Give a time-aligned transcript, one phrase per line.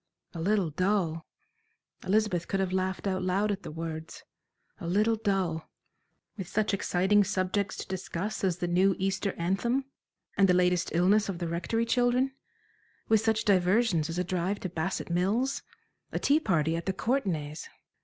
[0.33, 1.27] A little dull!
[2.03, 4.23] Elizabeth could have laughed out loud at the words.
[4.79, 5.69] A little dull
[6.37, 9.85] with such exciting subjects to discuss as the new Easter anthem,
[10.35, 12.33] and the latest illness of the Rectory children;
[13.09, 15.61] with such diversions as a drive to Bassett Mills,
[16.11, 17.69] a tea party at the Courtenays!